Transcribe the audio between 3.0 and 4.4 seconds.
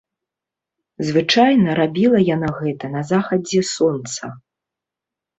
захадзе сонца.